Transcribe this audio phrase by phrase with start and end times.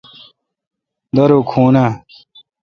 [1.15, 1.87] دارو کھون اے°۔